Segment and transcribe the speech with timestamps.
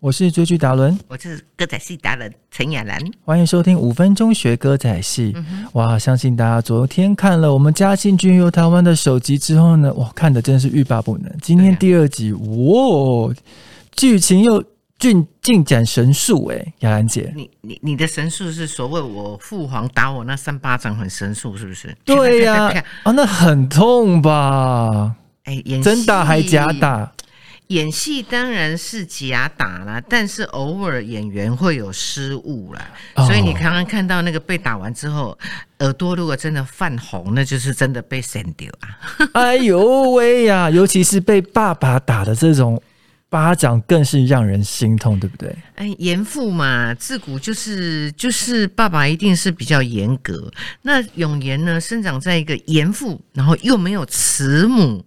[0.00, 2.96] 我是追剧达伦，我是歌仔戏达人陈雅兰。
[3.24, 5.34] 欢迎收听五分钟学歌仔戏。
[5.72, 11.28] 哇，相信大家昨天看了我们嘉信君游台湾的首集之后呢，哇，看的真是欲罢不能。
[11.42, 13.34] 今天第二集，哇，
[13.90, 14.62] 剧情又
[15.00, 21.92] 进进展神速哎，雅兰姐，你你你的神速是所谓我父皇打我那三巴掌很神速是不是？
[22.04, 22.72] 对呀，
[23.02, 25.16] 啊，那很痛吧？
[25.42, 27.12] 哎，真打还假打？
[27.68, 32.90] 演戏当然是假打啦，但是偶尔演员会有失误啦，
[33.26, 35.38] 所以你刚刚看到那个被打完之后，
[35.80, 38.96] 耳朵如果真的泛红，那就是真的被闪掉啊！
[39.34, 42.80] 哎呦喂呀，尤其是被爸爸打的这种
[43.28, 45.54] 巴掌，更是让人心痛，对不对？
[45.74, 50.50] 哎，严父嘛，自古就是就是爸爸一定是比较严格。
[50.80, 55.04] 那永言呢，生长在一个严父，然后又没有慈母。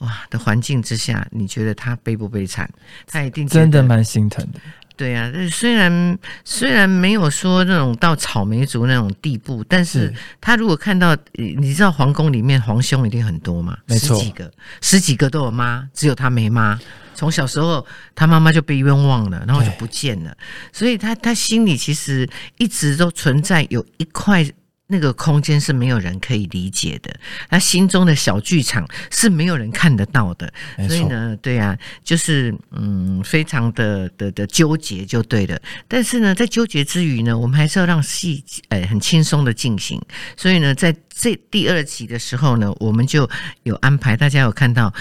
[0.00, 2.70] 哇的环境之下，你觉得他悲不悲惨？
[3.06, 4.60] 他一定真的蛮心疼的。
[4.96, 14.52] 对啊，虽然虽然没有说那种到草莓族那种地步，但是他如果看到，你知道皇宫里面皇兄一定很多嘛，十几个，
[14.82, 16.78] 十几个都有妈，只有他没妈。
[17.14, 20.36] 从小时候他妈妈就被冤枉了，然后就不见了，
[20.70, 24.46] 所以他他心里其实一直都存在有一块。
[24.90, 27.14] 那个空间是没有人可以理解的，
[27.48, 30.52] 他心中的小剧场是没有人看得到的，
[30.88, 35.56] 所以呢，对啊，就是嗯，非常的的的纠结就对了。
[35.86, 40.00] 但是呢，在纠结之余呢，我们还是要让戏呃很轻松的进行。
[40.36, 43.30] 所以呢，在这第二集的时候呢，我们就
[43.62, 44.92] 有安排，大家有看到。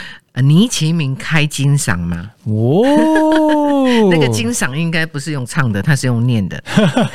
[0.41, 2.31] 倪其明开金嗓吗？
[2.43, 6.61] 哦，那个金嗓应该不是用唱的，他是用念的。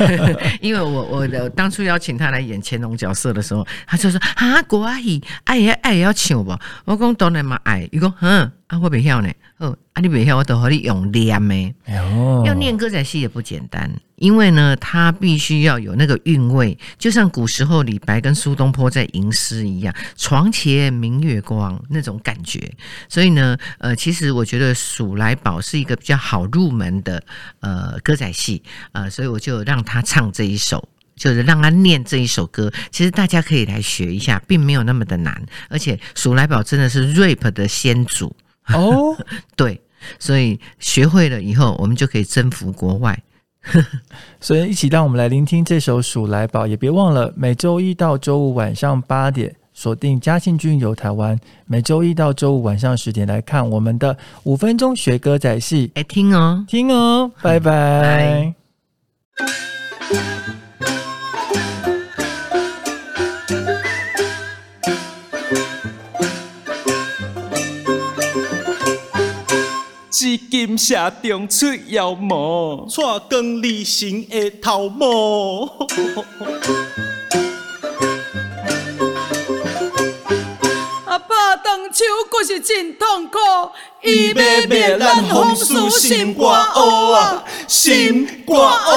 [0.60, 6.60] 因为我我当初邀请他来演乾隆角色的时候，他就说啊，国阿姨爱也爱也要请我。
[6.84, 8.50] 我讲当然嘛爱，伊讲嗯。
[8.66, 9.30] 啊，我袂晓呢。
[9.58, 11.74] 哦，啊，你袂晓，我都和你用念的。
[12.44, 22.72] 要念歌仔戏也不简单，因为呢，他必须要有那个韵味，就像古时候李白跟苏东坡在吟诗一样，“床前明月光”那种感觉。
[23.08, 27.22] 所以呢，呃，其实我觉得《数来宝》是一个比较好入门的
[27.60, 28.62] 呃歌仔戏
[28.92, 30.88] 呃，所以我就让他唱这一首。
[31.16, 35.40] 就是让他念这一首歌，其实大家可以来学一下，并没有那么的难。
[35.68, 38.34] 而且《数来宝》真的是 rap 的先祖。
[38.72, 39.16] 哦，
[39.56, 39.80] 对，
[40.18, 43.18] 所以学会了以后，我们就可以征服国外。
[44.40, 55.90] 所以，一起让我们来聆听这首《数来宝》，也别忘了每周一到周五晚上八点锁定嘉庆君游台湾，每周一到周五晚上十点来看我们的五分钟学歌仔戏。
[55.94, 58.63] 哎，听哦，听哦，拜拜。
[70.24, 75.66] 紫金蛇中出妖魔，带光离神的头毛。
[81.04, 83.36] 阿爸当初可是真痛苦，
[84.02, 84.34] 伊要
[84.66, 88.56] 灭咱风俗心肝乌啊，心肝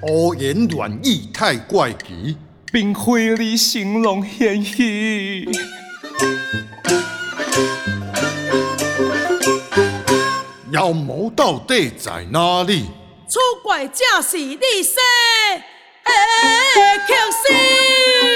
[0.00, 2.38] 胡言乱语太怪奇。
[2.72, 5.46] 并非你形容嫌疑。
[10.72, 12.86] 妖魔到底在哪里？
[13.28, 14.94] 出轨正是你说
[16.04, 16.10] 的
[17.06, 17.14] 克
[17.46, 18.31] 星。